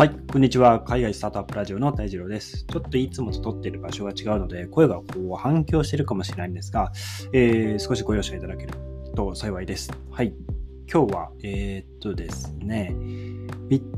[0.00, 0.80] はい、こんにちは。
[0.80, 2.64] 海外スタートアップラジオの大二郎です。
[2.64, 6.90] ちょっといつもと撮っている場所が違うので、声がこう反響してるかもしれないんですが、
[7.34, 8.72] えー、少しご容赦いただける
[9.14, 9.92] と幸いです。
[10.10, 10.32] はい。
[10.90, 12.94] 今日は、えー、っとですね、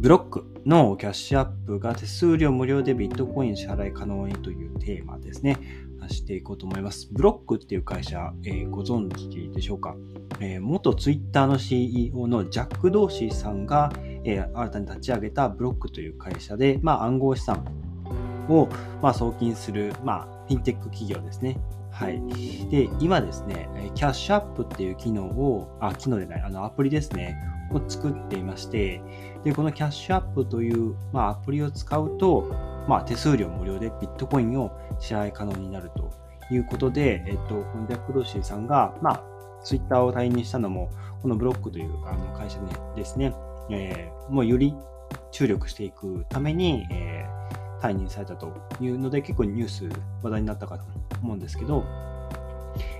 [0.00, 5.56] ブロックのキャッシュアップが手数料無料でビットコイン支払い可能にというテーマですね。
[6.08, 7.10] していこうと思います。
[7.12, 9.94] ブロックっていう会社、えー、ご存知でしょうか、
[10.40, 13.92] えー、元ツイッターの CEO のジャック・ドーシーさんが、
[14.24, 17.64] えー、新たに立ち上げたブロックという会社で、まあ、暗号資産
[18.48, 18.68] を、
[19.00, 21.58] まあ、送金する、まあ、フィンテック企業ですね。
[21.90, 22.22] はい。
[22.70, 27.36] で、今ですね、キャッシュアップっていう機能を、あ、機能でない、あの、アプリですね、
[27.70, 29.00] を作っていまして、
[29.44, 32.50] で、このキャッシュアップという、まあ、アプリを使うと、
[32.88, 36.10] まあ、手数料無料でビットコインを支払い可能になると
[36.50, 39.24] いうことで、えっと、このジャック・ロシーさんが、まあ、
[39.62, 40.90] ツイッターを退任したのも、
[41.22, 42.58] このブロックというあの会社
[42.96, 43.34] ですね、
[43.70, 44.74] えー、もうより
[45.30, 49.88] 注力していくために、えー、退任されたというので、結構ニュース
[50.22, 50.84] 話題になったかと
[51.22, 51.84] 思うんですけど、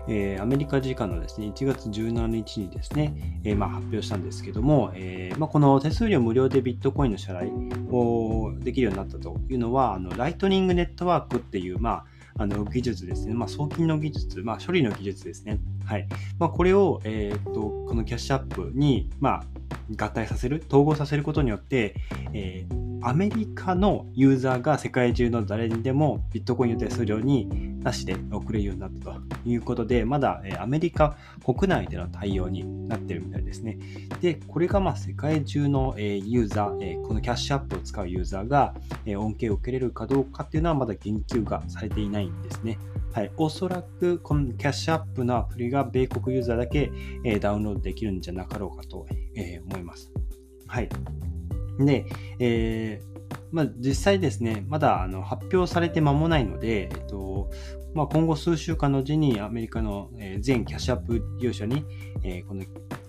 [0.09, 7.51] えー、アメリカ時間のですね、1月17日にですね、えー、まあ、発表したんですけども、えー、まあ、この手数料無料でビットコインの支払い
[7.91, 12.05] をできるようになったというのは、あのライトニングネットワークっていう、まあ、
[12.37, 15.59] あの技術ですね、まあ、送金の技術、まあ、処理の技術ですね。
[15.85, 16.09] はい。
[16.39, 19.45] まあ、これを、えー、とこのキャッシュアップに、まあ、
[19.97, 21.97] 合体させる、統合させることによって、
[22.33, 33.79] えー、アメリカのユーザーが世界中の誰にでもビットコインの手数料になしで送れるようになったということで、まだ、アメリカ国内での対応になってるみたいですね。
[34.21, 38.75] で、これがまあ世界中の、ユーザー、このキャッシュアップを使うユーザーが、
[39.17, 42.79] 恩恵を受けれるかどうかっていうのはまだ言及がされていないんですね。
[43.13, 46.93] はい、おそらくこのキャッシュアップのアプリが米国ユーザーだけ、
[47.41, 49.09] ダウンロードできるんじゃなかろうかと、
[49.67, 50.13] 思います。
[50.69, 50.89] はい。
[51.85, 52.07] で、
[52.39, 57.51] えー、まあ、実際ですね、まだあの発表されて間もないので、えっと
[57.95, 60.11] まあ、今後数週間のうちにアメリカの
[60.41, 61.85] 全キャッシュアップ利用者に、
[62.25, 62.65] えー、この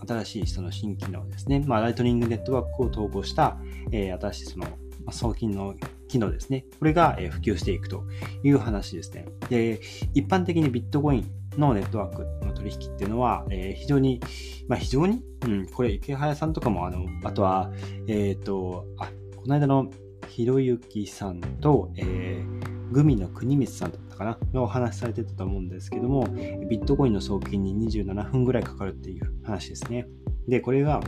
[0.08, 3.58] 新しいその新機能ですね、まあ、ライトニングネットワークを統合した、
[3.92, 4.68] えー、新しいその
[5.12, 5.76] 送金の
[6.08, 6.66] 機能ですね。
[6.80, 8.04] これが普及していくと
[8.44, 9.26] いう話ですね。
[9.50, 9.82] で、
[10.14, 14.20] 一般的にビットコインのネットワークの取引っていうのは、えー、非常に、
[14.68, 17.72] まあ非常に、うん、これ池早さんとかも、あの、あとは、
[18.08, 19.90] えっ、ー、と、あ、この間の
[20.30, 24.38] ひろゆきさんと、えー、グミの国光さんだったかな？
[24.54, 26.28] のお話しされてたと思うんですけども、
[26.70, 30.08] ビットコインの送金に27分ぐらいかかるっていう話ですね。
[30.48, 31.02] で、これが、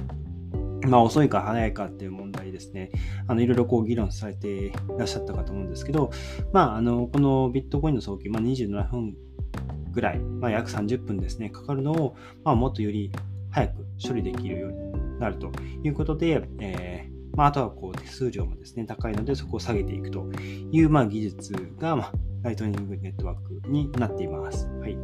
[0.88, 2.92] まあ遅いか早いかっていう問題ですね。
[3.28, 6.12] あの、いろいろこう議論されていらっしゃったかと思うんですけど、
[6.54, 9.16] まあ、あの、このビットコインの送金、まあ27分
[9.96, 13.12] ぐらい、まあ約30分ですね、かかるのを、まあもっとより
[13.50, 15.52] 早く処理できるようになると
[15.84, 20.30] いうことで、えー、まああとはこう手数料もですね、高いのでそこを下げていくと
[20.72, 22.12] いう、まあ技術が、まあ、
[22.44, 24.68] ライトニングネットワークになっています。
[24.68, 24.98] はい。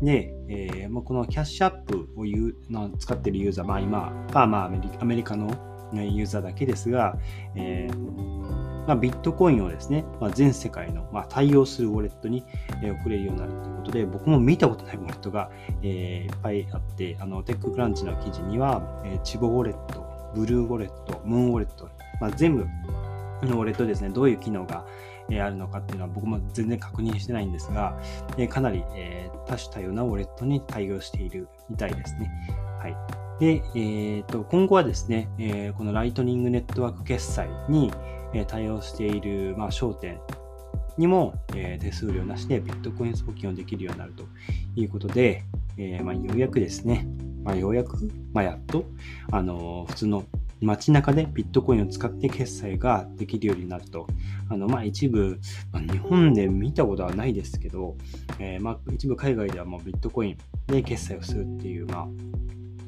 [0.00, 5.48] で、えー、このキャッシュアップを言うの使っているユーザー、まあ今、まあまあアメリアメリカの
[5.92, 7.18] ユーザーだけですが、
[7.56, 8.59] えー
[8.90, 12.44] まあ、ビットコインをですね、まあ、全世界の、まあ、対応するウォレットに、
[12.82, 15.48] えー、送れるようになるということで、僕も見たことないウォレットが、
[15.84, 21.88] えー、いっぱいあって、あのテッククランチの記事には、えー、チボウォレット、ブルーウォレット、ムーンウォレット、
[22.20, 22.66] まあ、全部
[23.46, 24.84] のウォレットですね、どういう機能が、
[25.30, 27.96] えあるのかっていうのは僕も全然確認してないんですが、
[28.36, 32.28] えかなり、え多種多様なウォレットに対応しているみたいですね。
[32.80, 32.96] はい。
[33.38, 37.92] で、えーと、今後はですね、えー、このライトニングネットワーク決済に、
[38.32, 40.20] え対応している、まあ、商店
[40.98, 44.24] にも、え、手数料なしでビットコイン送金をできるようになると
[44.76, 45.44] いうことで、
[45.76, 47.06] え、まあ、ようやくですね、
[47.42, 47.96] まあ、ようやく、
[48.32, 48.84] まあ、やっと、
[49.32, 50.24] あの普通の
[50.60, 54.06] 街中でビットコインを使って決済ができるようになると。
[54.50, 55.38] あの、まあ、一部、
[55.72, 57.96] まあ、日本で見たことはないですけど、
[58.38, 62.08] えー、まあ、一部海外ではもうビットコインで決済をするっていう、まあ、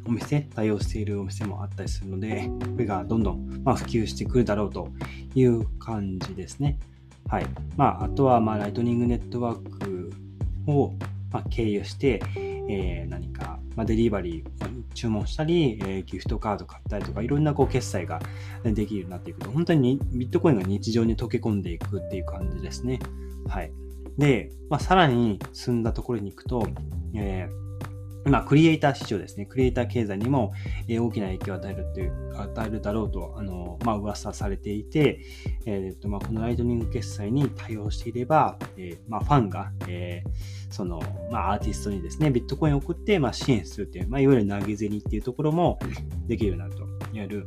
[0.07, 4.89] お店、対応しているお店もあったりするので、これがどんどん、まあ、普及してくるだろうと
[5.35, 6.79] いう感じですね。
[7.29, 7.47] はい。
[7.77, 10.13] まあ、あとは、まあ、ライトニングネットワーク
[10.67, 10.93] を、
[11.31, 12.21] まあ、経由して、
[12.69, 18.21] えー、何か、まあ、デリバリー注文したり、えー、ギフトカード買ったりとか、いろんなこう決済が
[18.65, 22.99] できるようになっていくと、本当にビットコインが日常に溶け込んでいくっていう感じですね。
[23.47, 23.73] はい。
[24.19, 26.67] で、まあ、さらに進んだところに行くと、
[27.15, 27.62] えー
[28.25, 29.47] まあ、クリエイター市場ですね。
[29.47, 30.53] クリエイター経済にも、
[30.87, 35.21] えー、大きな影響を与えるという、与えるだろうと、あの、まあ、噂されていて、
[35.67, 45.79] えっ、と、まあ、このライトニング決済に対応していれば、えー、まあ、ファンが、えー、その、まあ、アーティストにですね、ビットコインを送って、まあ、支援するという、まあ、いわゆる投げ銭っていうところも
[46.29, 46.83] できるようになると。
[47.13, 47.47] いわゆる、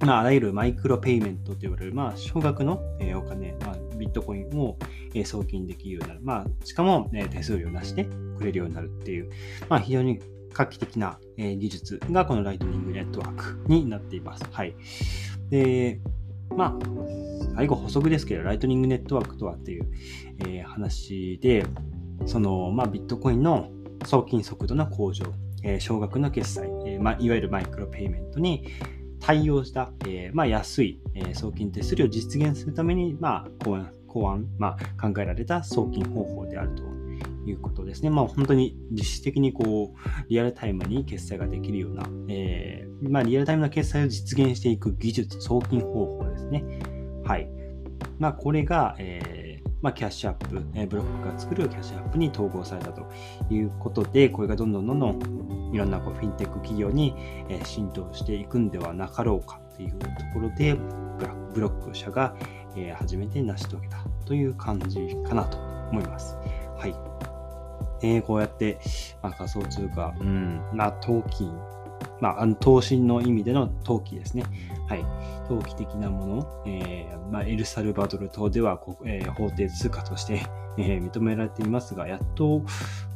[0.00, 4.76] まあ、あらゆるマイクロペイメントと言われる、まあ、少額の、えー、お金、まあ、ビットコインを、
[5.14, 6.20] え、送金できるようになる。
[6.22, 9.30] まあ、しかも、え、手数料なしでくれるようになるっていう、
[9.68, 10.20] まあ、非常に
[10.52, 14.44] 画期的な、え、技術がこのライトニングネットワークになっています。
[14.50, 14.74] はい。
[15.50, 16.00] で、
[16.56, 19.88] まあ、最後補足ですけど、ライトニングネットワークとはっていう、
[20.46, 21.64] え、話で、
[22.26, 23.70] その、まあ、ビットコインの
[24.04, 25.26] 送金速度の向上、
[25.62, 28.66] え、少額の決済、えまあ、いわゆるマイクロペイメントに、
[29.22, 36.82] 対応した、えー、まあ、安い、え、送金手数料を実現するために、まあ、考案、考案まあ、考えられた送金方法であると
[37.48, 38.10] いうことですね。
[38.10, 46.80] まあ、本当に実質的にこう、リアルタイムに決済ができるような、えー、まあ、リアルタイムな決済を実現していく技術、送金方法ですね。
[47.24, 47.48] はい。
[48.18, 49.42] まあ、これが、えー
[49.82, 53.04] まあ、キャッシュアップ、えブロックが作るキャッシュアップに統合されたと
[53.50, 57.14] いうことで、これがどんどんどんどんいろんなこうフィンテック企業に、
[57.64, 60.76] 浸透していくんではなかろうかというところで、
[61.54, 62.34] ブロック社が、
[62.96, 65.58] 初めて成し遂げたという感じかなと
[65.90, 66.36] 思います。
[66.78, 66.94] はい。
[68.02, 68.78] えー、こうやって、
[69.22, 71.48] まあ、仮想通貨、うん、まあ、投機、
[72.20, 74.44] まあ、投資の意味での投機ですね。
[74.88, 75.04] はい。
[75.48, 80.42] 投機的なもの、えー、まあ、エルサルバドル等では、えー、法定通貨として、
[80.78, 82.62] えー、認められていますが、やっと、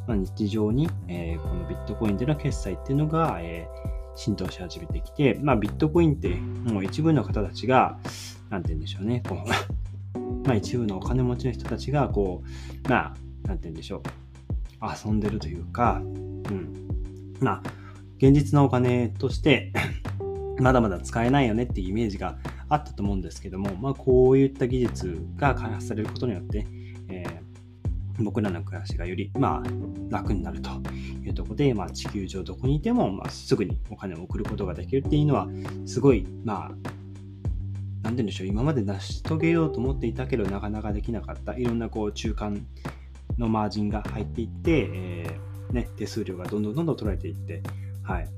[0.06, 3.68] まあ、日常に、えこのビットコインでの決済っていうのが、え
[4.16, 7.98] 浸透し始めてきて、まあ、ビットコインってもう一部の方たちが、
[8.48, 9.36] なんて言うんでしょうね、こ
[10.14, 12.42] う まあ一部のお金持ちの人たちが、こ
[12.86, 13.14] う、ま
[13.44, 14.02] あ、なんて言うんでしょう、
[15.06, 16.88] 遊んでるというか、うん。
[17.40, 17.62] まあ、
[18.16, 19.72] 現実のお金として
[20.58, 22.38] まだまだ使えないよねっていうイメージが
[22.68, 26.66] あったと思うんですけども、まあ、こういった技術が開発されることによって、
[28.18, 29.68] 僕らの暮らしがより、まあ、
[30.10, 30.70] 楽になると
[31.24, 35.48] いうところで、まあ、地球上どこにいても、まあ、すぐにお金を送ることができるっていうのは、
[35.86, 36.88] すごい、まあ、なんて
[38.02, 42.66] 言うんでしょう、今まで成し遂げようと思っていたけど、なかなかできなかった、いろんなこう中間
[43.38, 47.62] のマージンが入っていって、えーね、手数料がどんどんどんどん取られていって、
[48.02, 48.28] はい。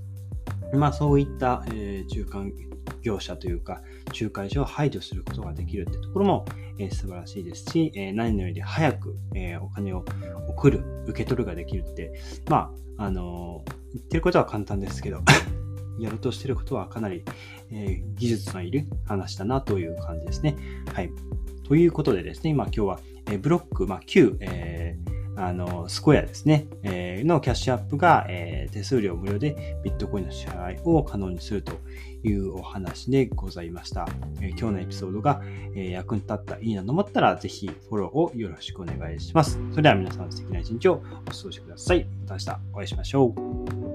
[0.74, 2.52] まあそういった、えー、中間
[3.08, 3.80] 業者というか、
[4.18, 6.44] 仲介者を排除することができるってところも、
[6.78, 10.04] えー、素晴らしいですし、えー、何より早く、えー、お金を
[10.48, 12.12] 送る、受け取るができるって、
[12.48, 13.64] まあ、あの
[13.94, 15.22] 言ってることは簡単ですけど、
[15.98, 17.24] やろうとしてることはかなり、
[17.70, 20.56] え技術のいる話だなという感じですね。
[20.92, 21.10] はい。
[21.64, 23.00] ということでですね、今今日は、
[23.30, 31.72] えブロック、まあ、9、えーあの、スコヤですね、えー、のキャッシュアップが、えー、手数料無料でビットコインの支払いを可能にすると
[32.24, 34.08] いうお話でございました。
[34.40, 35.40] えー、今日のエピソードが、
[35.74, 39.58] え役に立った、いいなと思ったら、ぜひフォローをよろしくお願いします。
[39.70, 42.06] それでは皆さん素敵な一日をお過ごしください。
[42.22, 43.87] また明日お会いしましょう。